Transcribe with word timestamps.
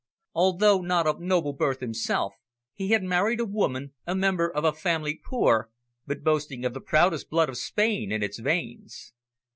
Although 0.33 0.81
not 0.81 1.05
of 1.05 1.19
noble 1.19 1.53
birth 1.53 1.79
himself, 1.79 2.33
he 2.73 2.87
had 2.89 3.03
married 3.03 3.39
a 3.39 3.45
woman, 3.45 3.93
a 4.07 4.15
member 4.15 4.49
of 4.49 4.63
a 4.63 4.73
family 4.73 5.21
poor 5.23 5.69
but 6.07 6.23
boasting 6.23 6.65
of 6.65 6.73
the 6.73 6.81
proudest 6.81 7.29
blood 7.29 7.49
of 7.49 7.57
Spain 7.59 8.11
in 8.11 8.23
its 8.23 8.39
veins. 8.39 9.13